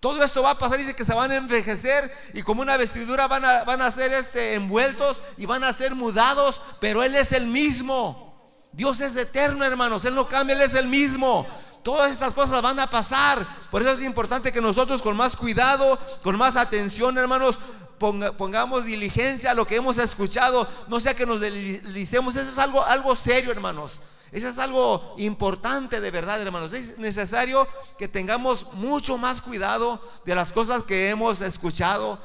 [0.00, 3.28] Todo esto va a pasar, dice que se van a envejecer y como una vestidura
[3.28, 7.30] van a, van a ser este, envueltos y van a ser mudados, pero Él es
[7.30, 8.34] el mismo.
[8.72, 10.04] Dios es eterno, hermanos.
[10.04, 11.46] Él no cambia, Él es el mismo.
[11.86, 13.46] Todas estas cosas van a pasar.
[13.70, 17.60] Por eso es importante que nosotros con más cuidado, con más atención, hermanos,
[17.96, 20.68] pongamos diligencia a lo que hemos escuchado.
[20.88, 22.34] No sea que nos deslicemos.
[22.34, 24.00] Eso es algo, algo serio, hermanos.
[24.32, 26.72] Eso es algo importante de verdad, hermanos.
[26.72, 32.18] Es necesario que tengamos mucho más cuidado de las cosas que hemos escuchado.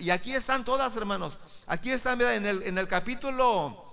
[0.00, 1.38] y aquí están todas, hermanos.
[1.68, 3.84] Aquí están en el, en el capítulo,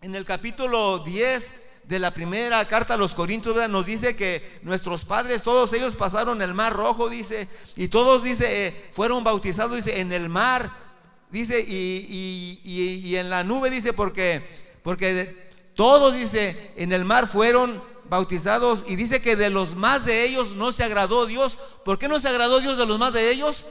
[0.00, 5.04] en el capítulo 10 de la primera carta a los Corintios nos dice que nuestros
[5.04, 10.00] padres, todos ellos pasaron el mar rojo, dice, y todos, dice, eh, fueron bautizados, dice,
[10.00, 10.68] en el mar,
[11.30, 14.42] dice, y, en la nube, dice, porque,
[14.82, 20.24] porque todos dice, en el mar fueron bautizados y dice que de los más de
[20.24, 21.58] ellos no se agradó Dios.
[21.84, 23.66] ¿Por qué no se agradó Dios de los más de ellos?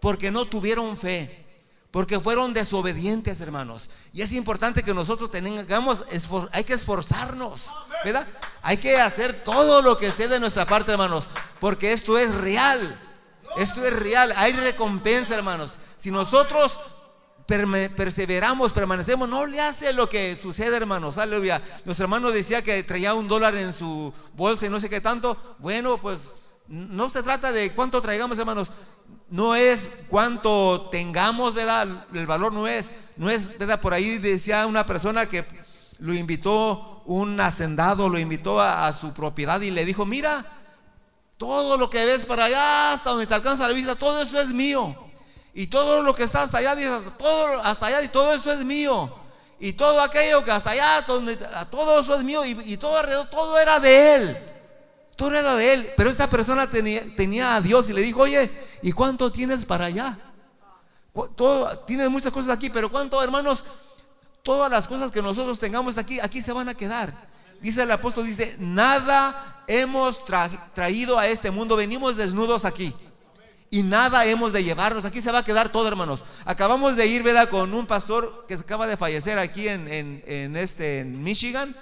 [0.00, 1.46] Porque no tuvieron fe.
[1.90, 3.90] Porque fueron desobedientes, hermanos.
[4.12, 6.04] Y es importante que nosotros tengamos,
[6.52, 7.72] hay que esforzarnos,
[8.04, 8.26] ¿verdad?
[8.62, 11.28] Hay que hacer todo lo que esté de nuestra parte, hermanos.
[11.58, 12.98] Porque esto es real.
[13.56, 14.32] Esto es real.
[14.36, 15.74] Hay recompensa, hermanos.
[15.98, 16.78] Si nosotros
[17.46, 21.18] perseveramos, permanecemos, no le hace lo que sucede, hermanos.
[21.18, 21.60] Aleluya.
[21.84, 25.36] Nuestro hermano decía que traía un dólar en su bolsa y no sé qué tanto.
[25.58, 26.32] Bueno, pues
[26.68, 28.70] no se trata de cuánto traigamos, hermanos.
[29.30, 31.86] No es cuánto tengamos, ¿verdad?
[32.12, 33.80] El valor no es, no es, ¿verdad?
[33.80, 35.46] Por ahí decía una persona que
[36.00, 40.44] lo invitó un hacendado, lo invitó a, su propiedad y le dijo, mira,
[41.38, 44.48] todo lo que ves para allá, hasta donde te alcanza la vista, todo eso es
[44.48, 44.96] mío.
[45.54, 46.76] Y todo lo que está hasta allá,
[47.18, 49.14] todo hasta allá, y todo eso es mío.
[49.58, 51.04] Y todo aquello que hasta allá,
[51.70, 52.44] todo eso es mío.
[52.44, 54.38] Y, todo alrededor, todo era de él.
[55.16, 55.90] Todo era de él.
[55.96, 58.50] Pero esta persona tenía, tenía a Dios y le dijo, oye,
[58.82, 60.18] ¿y cuánto tienes para allá?
[61.36, 63.64] Todo, tienes muchas cosas aquí, pero ¿cuánto, hermanos?
[64.42, 67.12] Todas las cosas que nosotros tengamos aquí, aquí se van a quedar.
[67.60, 70.24] Dice el apóstol, dice, nada hemos
[70.74, 72.94] traído a este mundo, venimos desnudos aquí
[73.70, 75.04] y nada hemos de llevarnos.
[75.04, 76.24] Aquí se va a quedar todo, hermanos.
[76.44, 77.48] Acabamos de ir, ¿verdad?
[77.48, 81.74] Con un pastor que se acaba de fallecer aquí en, en, este, en Michigan.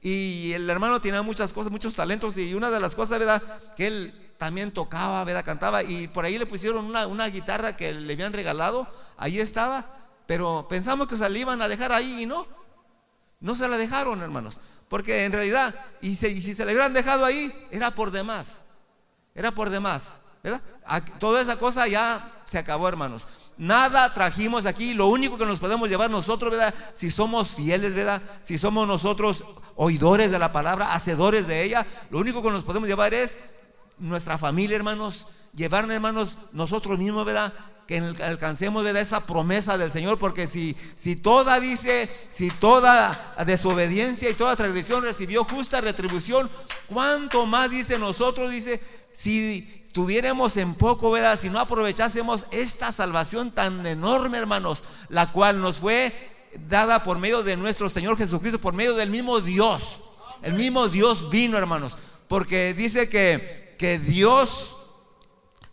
[0.00, 2.38] Y el hermano tenía muchas cosas, muchos talentos.
[2.38, 3.42] Y una de las cosas, ¿verdad?
[3.76, 5.44] Que él también tocaba, ¿verdad?
[5.44, 5.82] Cantaba.
[5.82, 8.86] Y por ahí le pusieron una, una guitarra que le habían regalado.
[9.16, 9.84] Ahí estaba.
[10.26, 12.46] Pero pensamos que se la iban a dejar ahí y no.
[13.40, 14.60] No se la dejaron, hermanos.
[14.88, 18.58] Porque en realidad, y, si se le hubieran dejado ahí, era por demás.
[19.34, 20.04] Era por demás.
[20.42, 20.62] ¿verdad?
[21.18, 23.26] Toda esa cosa ya se acabó, hermanos.
[23.56, 24.94] Nada trajimos aquí.
[24.94, 26.74] Lo único que nos podemos llevar nosotros, ¿verdad?
[26.96, 28.20] Si somos fieles, ¿verdad?
[28.42, 29.44] Si somos nosotros
[29.76, 33.38] oidores de la palabra, hacedores de ella, lo único que nos podemos llevar es
[33.98, 35.26] nuestra familia, hermanos.
[35.54, 37.52] Llevarnos, hermanos, nosotros mismos, ¿verdad?
[37.86, 39.02] que alcancemos ¿verdad?
[39.02, 45.02] esa promesa del Señor, porque si, si toda dice, si toda desobediencia y toda transgresión
[45.02, 46.50] recibió justa retribución,
[46.86, 48.50] ¿cuánto más dice nosotros?
[48.50, 48.80] Dice,
[49.12, 51.38] si tuviéramos en poco, ¿verdad?
[51.40, 56.12] Si no aprovechásemos esta salvación tan enorme, hermanos, la cual nos fue
[56.68, 60.00] dada por medio de nuestro Señor Jesucristo, por medio del mismo Dios.
[60.42, 61.96] El mismo Dios vino, hermanos,
[62.28, 64.76] porque dice que, que Dios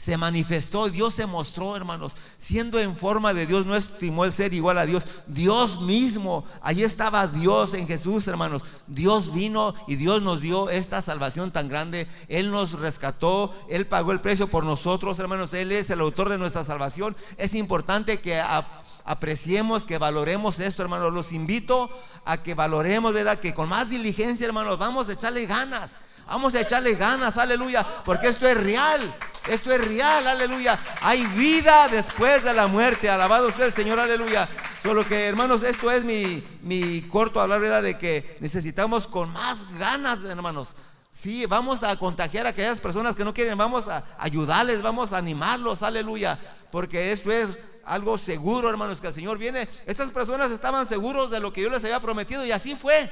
[0.01, 4.51] se manifestó, Dios se mostró, hermanos, siendo en forma de Dios, no estimó el ser
[4.51, 5.05] igual a Dios.
[5.27, 8.63] Dios mismo, allí estaba Dios en Jesús, hermanos.
[8.87, 12.07] Dios vino y Dios nos dio esta salvación tan grande.
[12.29, 15.53] Él nos rescató, Él pagó el precio por nosotros, hermanos.
[15.53, 17.15] Él es el autor de nuestra salvación.
[17.37, 18.41] Es importante que
[19.05, 21.13] apreciemos, que valoremos esto, hermanos.
[21.13, 21.91] Los invito
[22.25, 23.39] a que valoremos, ¿verdad?
[23.39, 25.99] Que con más diligencia, hermanos, vamos a echarle ganas.
[26.31, 29.13] Vamos a echarle ganas, aleluya, porque esto es real.
[29.49, 30.79] Esto es real, aleluya.
[31.01, 33.09] Hay vida después de la muerte.
[33.09, 34.47] Alabado sea el Señor, aleluya.
[34.81, 37.83] Solo que, hermanos, esto es mi, mi corto hablar, ¿verdad?
[37.83, 40.73] De que necesitamos con más ganas, hermanos.
[41.11, 45.17] Sí, vamos a contagiar a aquellas personas que no quieren, vamos a ayudarles, vamos a
[45.17, 46.39] animarlos, aleluya.
[46.71, 49.67] Porque esto es algo seguro, hermanos, que el Señor viene.
[49.85, 53.11] Estas personas estaban seguros de lo que yo les había prometido y así fue.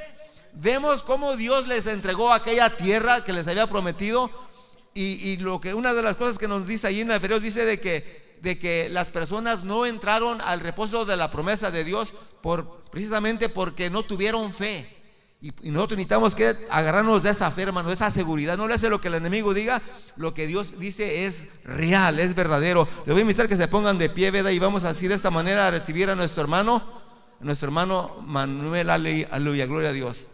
[0.53, 4.29] Vemos cómo Dios les entregó aquella tierra que les había prometido
[4.93, 7.79] y, lo que una de las cosas que nos dice ahí en Hebreos dice de
[7.79, 12.81] que, de que las personas no entraron al reposo de la promesa de Dios por,
[12.91, 14.97] precisamente porque no tuvieron fe.
[15.41, 18.57] Y, nosotros necesitamos que agarrarnos de esa fe, hermano, de esa seguridad.
[18.57, 19.81] No le hace lo que el enemigo diga,
[20.17, 22.85] lo que Dios dice es real, es verdadero.
[23.05, 24.51] Le voy a invitar que se pongan de pie, ¿verdad?
[24.51, 26.83] Y vamos así de esta manera a recibir a nuestro hermano,
[27.39, 30.27] nuestro hermano Manuel, aleluya, gloria a Dios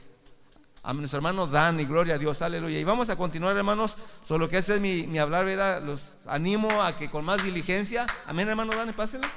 [0.85, 2.77] a nuestro hermano Dani, gloria a Dios, aleluya.
[2.77, 5.81] Y vamos a continuar, hermanos, solo que este es mi, hablar, ¿verdad?
[5.81, 9.27] Los animo a que con más diligencia, amén, hermano Dani, pásenlo.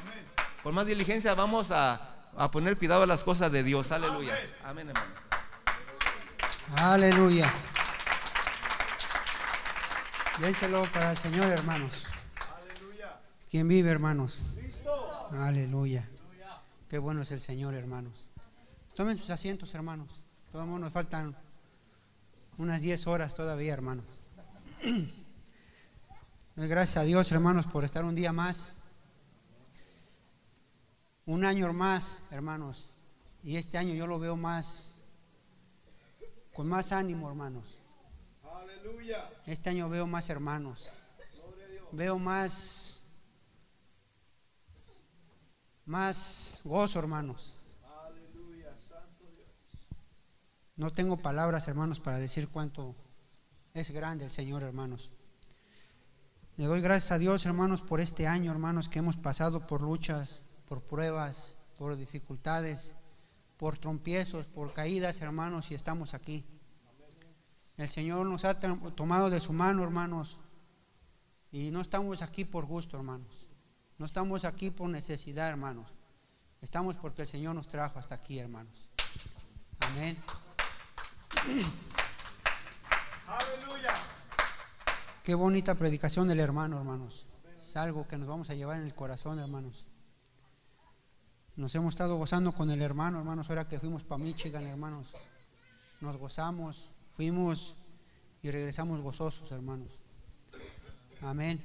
[0.63, 2.17] Con más diligencia vamos a,
[2.53, 4.39] poner cuidado a las cosas de Dios, aleluya.
[4.63, 5.07] Amén, hermano.
[6.77, 7.51] Aleluya.
[10.39, 12.09] Dénselo para el Señor, hermanos.
[12.37, 13.17] Aleluya.
[13.51, 14.43] ¿Quién vive, hermanos?
[15.33, 16.07] Aleluya.
[16.91, 18.29] Qué bueno es el Señor, hermanos.
[18.95, 20.28] Tomen sus asientos, hermanos.
[20.51, 21.37] Todo el mundo nos faltan
[22.57, 24.07] unas 10 horas todavía, hermanos.
[26.57, 28.73] Gracias a Dios, hermanos, por estar un día más.
[31.27, 32.95] Un año más, hermanos.
[33.43, 34.95] Y este año yo lo veo más,
[36.55, 37.79] con más ánimo, hermanos.
[38.43, 39.31] Aleluya.
[39.45, 40.91] Este año veo más hermanos.
[41.93, 43.03] Veo más,
[45.85, 47.58] más gozo, hermanos.
[50.79, 52.95] No tengo palabras, hermanos, para decir cuánto
[53.75, 55.11] es grande el Señor, hermanos.
[56.57, 60.43] Le doy gracias a Dios, hermanos, por este año, hermanos, que hemos pasado por luchas,
[60.69, 62.95] por pruebas, por dificultades,
[63.57, 66.47] por trompiezos, por caídas, hermanos, y estamos aquí.
[67.77, 70.39] El Señor nos ha tomado de su mano, hermanos,
[71.51, 73.49] y no estamos aquí por gusto, hermanos.
[73.99, 75.97] No estamos aquí por necesidad, hermanos.
[76.61, 78.93] Estamos porque el Señor nos trajo hasta aquí, hermanos.
[79.81, 80.17] Amén.
[83.27, 83.95] Aleluya.
[85.25, 87.25] Qué bonita predicación del hermano, hermanos.
[87.59, 89.87] Es algo que nos vamos a llevar en el corazón, hermanos.
[91.57, 95.15] Nos hemos estado gozando con el hermano, hermanos, ahora que fuimos para Michigan, hermanos.
[96.03, 97.77] Nos gozamos, fuimos
[98.43, 100.01] y regresamos gozosos, hermanos.
[101.23, 101.65] Amén.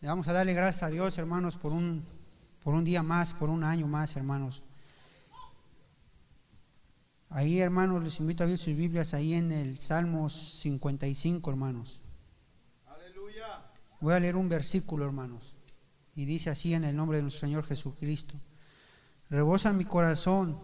[0.00, 2.04] Le vamos a darle gracias a Dios, hermanos, por un,
[2.62, 4.62] por un día más, por un año más, hermanos.
[7.32, 12.02] Ahí, hermanos, les invito a ver sus Biblias ahí en el Salmos 55, hermanos.
[12.86, 13.70] Aleluya.
[14.00, 15.54] Voy a leer un versículo, hermanos.
[16.16, 18.34] Y dice así en el nombre de nuestro Señor Jesucristo.
[19.28, 20.58] Rebosa mi corazón.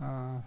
[0.00, 0.42] Ah.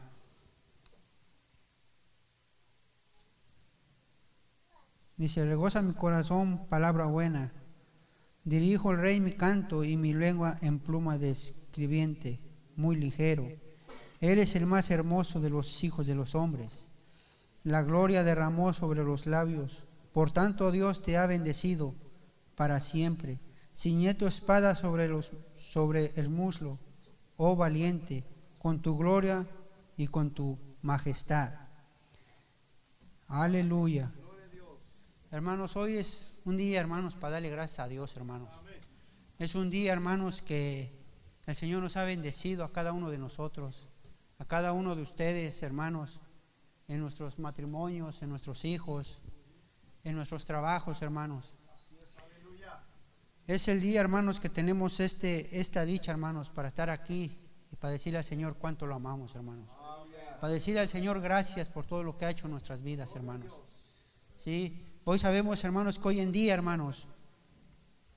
[5.16, 7.52] dice, regoza mi corazón palabra buena
[8.44, 12.40] Dirijo al rey mi canto y mi lengua en pluma de escribiente,
[12.76, 13.48] muy ligero.
[14.20, 16.90] Él es el más hermoso de los hijos de los hombres.
[17.64, 19.84] La gloria derramó sobre los labios.
[20.14, 21.94] Por tanto Dios te ha bendecido
[22.56, 23.40] para siempre.
[23.76, 26.80] Ciñe tu espada sobre, los, sobre el muslo,
[27.38, 28.24] oh valiente,
[28.60, 29.46] con tu gloria
[29.98, 31.54] y con tu majestad.
[33.28, 34.12] Aleluya.
[35.32, 38.50] Hermanos, hoy es un día, hermanos, para darle gracias a Dios, hermanos.
[39.40, 40.92] Es un día, hermanos, que
[41.46, 43.88] el Señor nos ha bendecido a cada uno de nosotros,
[44.40, 46.20] a cada uno de ustedes, hermanos,
[46.90, 49.22] en nuestros matrimonios, en nuestros hijos,
[50.04, 51.56] en nuestros trabajos, hermanos.
[53.48, 57.94] Es el día, hermanos, que tenemos este, esta dicha, hermanos, para estar aquí y para
[57.94, 59.70] decirle al Señor cuánto lo amamos, hermanos.
[60.42, 63.54] Para decirle al Señor gracias por todo lo que ha hecho en nuestras vidas, hermanos.
[64.36, 67.08] Sí, Hoy sabemos, hermanos, que hoy en día, hermanos,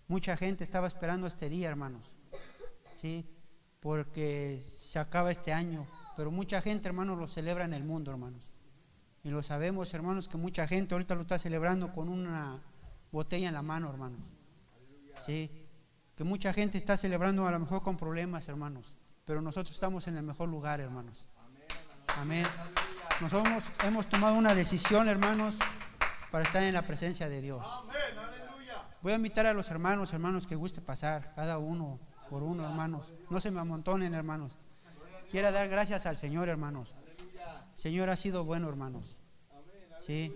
[0.07, 2.15] mucha gente estaba esperando este día, hermanos.
[3.01, 3.27] ¿Sí?
[3.81, 5.87] Porque se acaba este año.
[6.15, 8.51] Pero mucha gente, hermanos, lo celebra en el mundo, hermanos.
[9.23, 12.61] Y lo sabemos, hermanos, que mucha gente ahorita lo está celebrando con una
[13.11, 14.21] botella en la mano, hermanos.
[15.25, 15.51] Sí.
[16.15, 18.95] Que mucha gente está celebrando a lo mejor con problemas, hermanos.
[19.25, 21.29] Pero nosotros estamos en el mejor lugar, hermanos.
[22.19, 22.45] Amén.
[23.23, 25.57] Nosotros hemos tomado una decisión, hermanos
[26.35, 27.65] para estar en la presencia de Dios.
[29.03, 33.13] Voy a invitar a los hermanos, hermanos, que guste pasar, cada uno por uno, hermanos.
[33.31, 34.57] No se me amontonen, hermanos.
[35.31, 36.97] Quiero dar gracias al Señor, hermanos.
[37.75, 39.17] Señor ha sido bueno, hermanos.
[40.01, 40.35] Sí.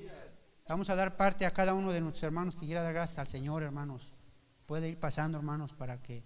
[0.68, 3.26] Vamos a dar parte a cada uno de nuestros hermanos que quiera dar gracias al
[3.26, 4.12] Señor, hermanos.
[4.66, 6.22] Puede ir pasando, hermanos, para que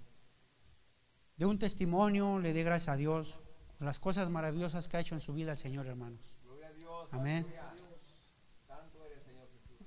[1.39, 3.41] dé un testimonio, le dé gracias a Dios
[3.79, 6.37] por las cosas maravillosas que ha hecho en su vida el Señor, hermanos.
[7.11, 7.47] Amén.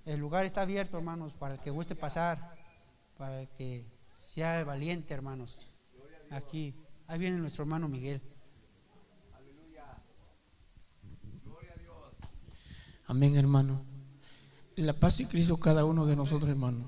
[0.06, 2.38] El lugar está abierto, hermanos, para el que guste pasar,
[3.18, 3.84] para el que
[4.20, 5.58] sea valiente, hermanos.
[6.30, 6.76] Aquí,
[7.08, 8.22] ahí viene nuestro hermano Miguel.
[13.08, 13.82] Amén, hermano.
[14.76, 16.80] La paz de Cristo cada uno de nosotros, hermano.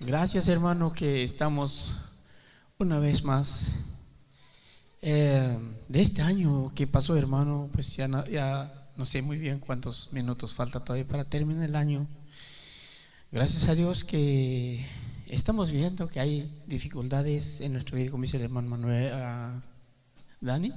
[0.00, 1.94] Gracias, hermano, que estamos
[2.78, 3.76] una vez más.
[5.00, 10.12] Eh, de este año que pasó, hermano, pues ya ya no sé muy bien cuántos
[10.12, 12.06] minutos falta todavía para terminar el año.
[13.32, 14.86] Gracias a Dios que
[15.26, 19.62] estamos viendo que hay dificultades en nuestro vida, como dice el hermano Manuel ah,
[20.42, 20.70] Dani.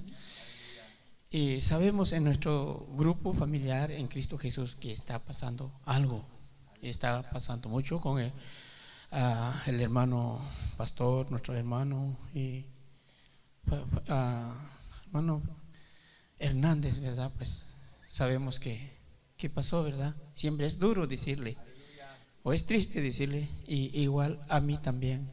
[1.30, 6.26] Y sabemos en nuestro grupo familiar en Cristo Jesús que está pasando algo.
[6.82, 8.32] Está pasando mucho con el,
[9.12, 10.40] ah, el hermano
[10.78, 12.64] pastor, nuestro hermano y
[13.70, 14.14] uh,
[15.08, 15.42] hermano
[16.40, 17.34] Hernández, ¿verdad?
[17.36, 17.66] Pues
[18.10, 18.94] sabemos que,
[19.36, 20.16] que pasó, ¿verdad?
[20.36, 21.58] Siempre es duro decirle
[22.46, 25.32] o es triste decirle, y igual a mí también.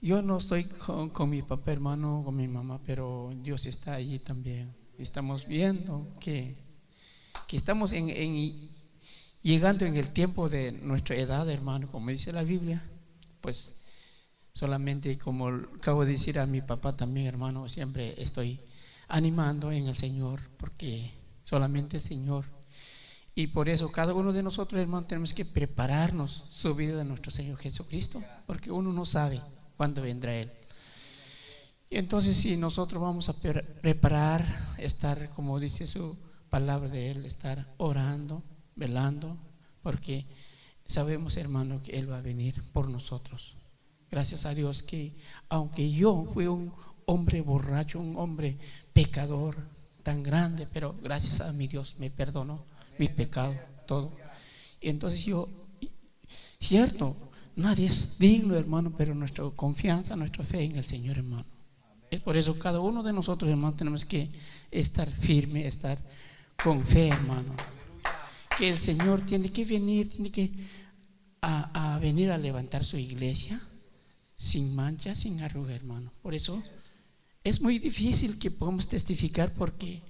[0.00, 4.74] Yo no estoy con, mi papá hermano, con mi mamá, pero Dios está allí también.
[4.98, 6.56] Estamos viendo que,
[7.46, 8.08] que estamos en,
[9.40, 12.82] llegando en el tiempo de nuestra edad, hermano, como dice la Biblia.
[13.40, 13.74] Pues
[14.52, 18.58] solamente como acabo de decir a mi papá también, hermano, siempre estoy
[19.06, 21.12] animando en el Señor, porque
[21.44, 22.46] solamente el Señor
[23.40, 27.30] y por eso cada uno de nosotros, hermanos, tenemos que prepararnos su vida de nuestro
[27.30, 29.40] Señor Jesucristo, porque uno no sabe
[29.78, 30.52] cuándo vendrá Él.
[31.88, 33.40] Y entonces si nosotros vamos a
[33.80, 34.44] preparar,
[34.76, 36.18] estar, como dice su
[36.50, 38.42] palabra de Él, estar orando,
[38.76, 39.38] velando,
[39.82, 40.26] porque
[40.84, 43.54] sabemos, hermano, que Él va a venir por nosotros.
[44.10, 45.14] Gracias a Dios que
[45.48, 46.74] aunque yo fui un
[47.06, 48.58] hombre borracho, un hombre
[48.92, 49.56] pecador
[50.02, 52.68] tan grande, pero gracias a mi Dios me perdonó
[53.00, 53.54] mi pecado,
[53.86, 54.12] todo.
[54.78, 55.48] Y entonces yo,
[56.60, 57.16] cierto,
[57.56, 61.46] nadie es digno, hermano, pero nuestra confianza, nuestra fe en el Señor, hermano.
[62.10, 64.28] Es por eso cada uno de nosotros, hermano, tenemos que
[64.70, 65.98] estar firme, estar
[66.62, 67.54] con fe, hermano.
[68.58, 70.50] Que el Señor tiene que venir, tiene que
[71.40, 73.58] a, a venir a levantar su iglesia
[74.36, 76.12] sin mancha, sin arruga, hermano.
[76.20, 76.62] Por eso
[77.42, 80.02] es muy difícil que podamos testificar porque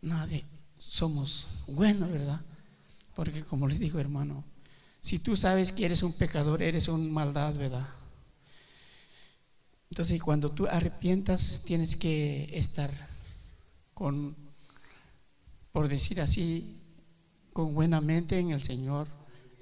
[0.00, 2.40] nadie somos buenos, ¿verdad?
[3.14, 4.44] Porque como les digo, hermano,
[5.00, 7.86] si tú sabes que eres un pecador, eres un maldad, ¿verdad?
[9.90, 12.90] Entonces, cuando tú arrepientas, tienes que estar
[13.94, 14.36] con,
[15.72, 16.80] por decir así,
[17.52, 19.08] con buena mente en el Señor,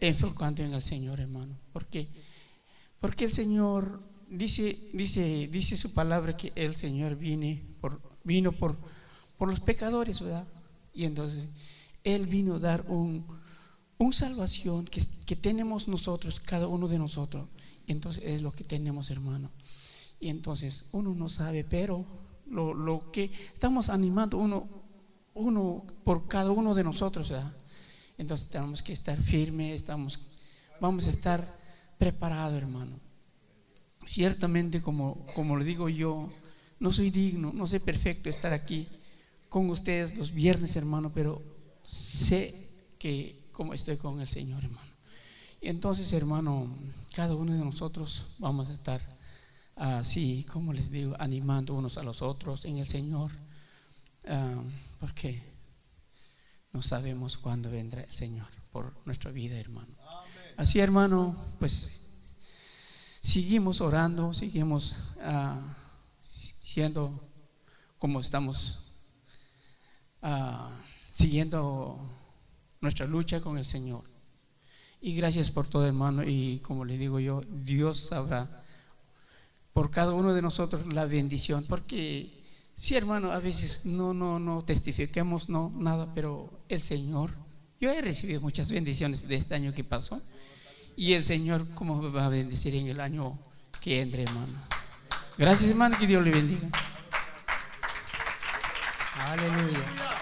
[0.00, 1.56] enfocando en el Señor, hermano.
[1.72, 2.08] Porque,
[2.98, 8.76] porque el Señor dice, dice, dice su palabra que el Señor vine por, vino por,
[9.36, 10.46] por los pecadores, ¿verdad?
[10.94, 11.46] Y entonces
[12.04, 13.26] Él vino a dar un,
[13.98, 17.48] un salvación que, que, tenemos nosotros, cada uno de nosotros.
[17.86, 19.50] entonces es lo que tenemos, hermano.
[20.20, 22.04] Y entonces uno no sabe, pero
[22.46, 24.68] lo, lo que estamos animando uno,
[25.34, 27.52] uno por cada uno de nosotros, ¿verdad?
[28.16, 30.20] Entonces tenemos que estar firmes, estamos,
[30.80, 31.58] vamos a estar
[31.98, 33.00] preparados, hermano.
[34.06, 36.30] Ciertamente, como, como le digo yo,
[36.78, 38.86] no soy digno, no soy perfecto estar aquí
[39.54, 41.40] con ustedes los viernes, hermano, pero
[41.84, 42.66] sé
[42.98, 44.90] que como estoy con el Señor, hermano.
[45.60, 46.76] Y entonces, hermano,
[47.14, 49.00] cada uno de nosotros vamos a estar
[49.76, 53.30] así, como les digo, animando unos a los otros en el Señor,
[54.26, 54.60] ah,
[54.98, 55.40] porque
[56.72, 59.94] no sabemos cuándo vendrá el Señor por nuestra vida, hermano.
[60.56, 61.92] Así, hermano, pues
[63.20, 65.60] seguimos orando, seguimos uh,
[66.60, 67.20] siendo
[67.98, 68.83] como estamos
[70.24, 70.70] uh,
[71.12, 72.00] siguiendo
[72.80, 74.02] nuestra lucha con el Señor.
[75.00, 76.24] Y gracias por todo, hermano.
[76.24, 78.62] Y como le digo yo, Dios sabrá
[79.72, 81.66] por cada uno de nosotros la bendición.
[81.68, 82.32] Porque
[82.74, 87.30] sí, hermano, a veces no, no, no testifiquemos, no, nada, pero el Señor,
[87.80, 90.22] yo he recibido muchas bendiciones de este año que pasó.
[90.96, 93.38] Y el Señor, ¿cómo va a bendecir en el año
[93.80, 94.54] que entre, hermano?
[95.36, 96.70] Gracias, hermano, que Dios le bendiga.
[99.18, 100.13] Aleluya.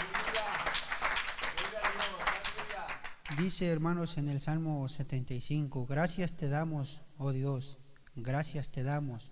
[3.38, 7.78] Dice, hermanos, en el Salmo 75, gracias te damos, oh Dios,
[8.14, 9.30] gracias te damos,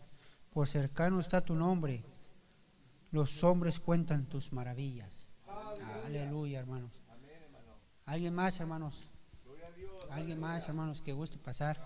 [0.51, 2.03] por cercano está tu nombre,
[3.11, 5.29] los hombres cuentan tus maravillas.
[6.07, 6.93] Aleluya, hermanos.
[8.07, 9.05] ¿Alguien más, hermanos?
[10.11, 11.79] ¿Alguien más, hermanos, que guste pasar?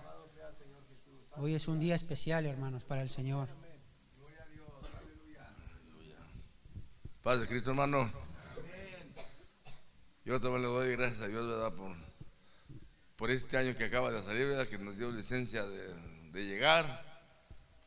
[1.37, 3.49] Hoy es un día especial, hermanos, para el Señor.
[7.21, 8.09] Paz de Cristo, hermano.
[10.23, 11.71] Yo también le doy gracias a Dios, ¿verdad?
[11.73, 12.04] Por,
[13.15, 14.67] por este año que acaba de salir, ¿verdad?
[14.67, 17.03] Que nos dio licencia de, llegar.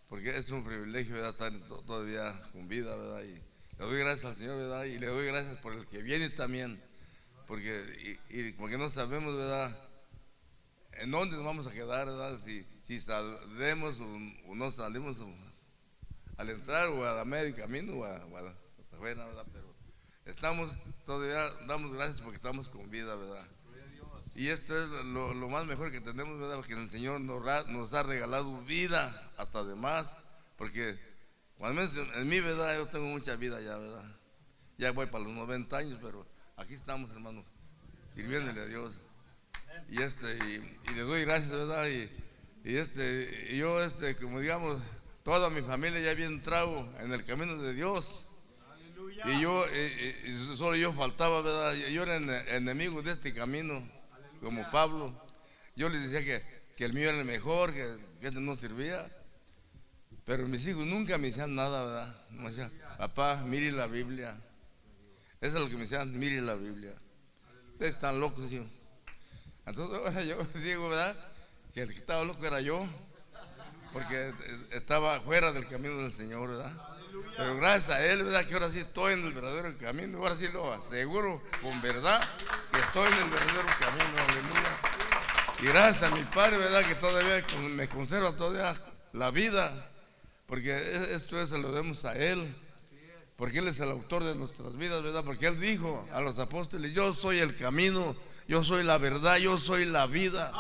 [0.09, 1.29] Porque es un privilegio.
[1.29, 1.53] Estar
[1.87, 3.23] todavía con vida, ¿verdad?
[3.23, 3.35] Y
[3.79, 4.85] le doy gracias al Señor, ¿verdad?
[4.85, 6.81] Y le doy gracias por el que viene también.
[7.47, 9.89] Porque, y, y porque no sabemos, ¿verdad?
[11.01, 12.39] en dónde nos vamos a quedar, ¿verdad?
[12.45, 15.19] Si, si o, no salimos
[16.37, 19.47] al entrar o a la media camino o a, hasta afuera, ¿verdad?
[19.53, 19.75] Pero
[20.25, 20.73] estamos
[21.07, 23.47] todavía, damos gracias porque estamos con vida, ¿verdad?
[24.39, 26.55] Y esto es lo, más mejor que tenemos, ¿verdad?
[26.55, 30.15] Porque el Señor nos, nos ha regalado vida hasta además,
[30.57, 30.97] porque
[31.57, 34.05] cuando en mi verdad yo tengo mucha vida ya, ¿verdad?
[34.77, 36.25] Ya voy para los 90 años, pero
[36.57, 37.47] aquí estamos, hermanos,
[38.15, 38.95] sirviéndole a Dios.
[39.91, 42.09] Y este y, le doy gracias verdad y,
[42.63, 44.81] y este yo este como digamos
[45.25, 48.25] toda mi familia ya había entrado en el camino de Dios.
[49.25, 49.65] Y yo
[50.55, 52.19] solo yo faltaba verdad yo era
[52.55, 53.98] enemigo de este camino
[54.41, 55.13] como Pablo
[55.77, 56.45] yo les decía que,
[56.77, 59.07] que el mío era el mejor que, que no servía
[60.25, 64.37] pero mis hijos nunca me decían nada verdad me decían papá mire la Biblia
[65.41, 66.95] eso es lo que me decían mire la Biblia
[67.81, 68.61] están locos ¿sí?
[69.69, 71.17] Entonces yo digo, ¿verdad?
[71.75, 72.87] Que el que estaba loco era yo,
[73.93, 74.33] porque
[74.71, 76.73] estaba fuera del camino del Señor, ¿verdad?
[77.37, 78.47] Pero gracias a Él, ¿verdad?
[78.47, 82.21] Que ahora sí estoy en el verdadero camino, ahora sí lo aseguro con verdad
[82.73, 84.18] que estoy en el verdadero camino.
[85.61, 86.85] Y gracias a mi Padre, ¿verdad?
[86.85, 88.75] Que todavía me conserva todavía
[89.13, 89.91] la vida,
[90.47, 92.55] porque e- esto es, se lo debemos a Él,
[93.37, 95.25] porque Él es el autor de nuestras vidas, ¿verdad?
[95.25, 99.59] Porque Él dijo a los apóstoles, yo soy el camino, yo soy la verdad, yo
[99.59, 100.53] soy la vida.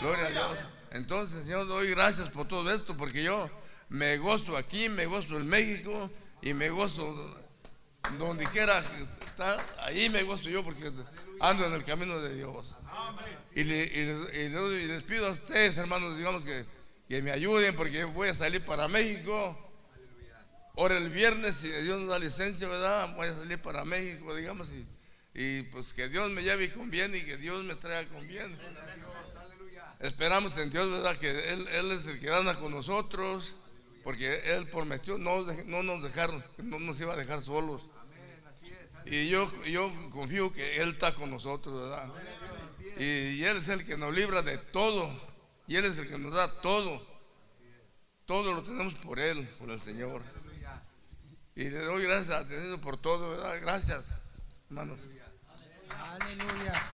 [0.00, 0.56] Gloria a Dios.
[0.90, 3.48] Entonces, Señor, doy gracias por todo esto, porque yo
[3.88, 6.10] me gozo aquí, me gozo en México
[6.42, 7.36] y me gozo
[8.18, 8.82] donde quiera
[9.78, 10.92] ahí me gozo yo porque
[11.40, 12.74] ando en el camino de Dios.
[13.54, 16.64] Y, le- y le- y le- y les pido a ustedes, hermanos, digamos que,
[17.08, 19.58] que me ayuden porque voy a salir para México.
[20.76, 23.14] Ahora el viernes, si Dios nos da licencia, ¿verdad?
[23.16, 24.68] Voy a salir para México, digamos,
[25.34, 28.56] y, pues que Dios me lleve con bien y que Dios me traiga con bien.
[30.00, 31.16] Esperamos en Dios, ¿verdad?
[31.18, 33.56] Que Él, es el que anda con nosotros,
[34.02, 37.82] porque Él prometió no, no nos dejar, no nos iba a dejar solos.
[39.04, 42.10] Y yo, yo confío que Él está con nosotros, ¿verdad?
[43.00, 45.10] Y, Él es el que nos libra de todo,
[45.66, 47.00] y Él es el que nos da todo.
[48.26, 50.22] Todo lo tenemos por Él, por el Señor.
[51.56, 53.40] Y le doy gracias a por todo.
[53.60, 54.06] Gracias,
[54.68, 55.00] hermanos.
[55.88, 56.90] Aleluya.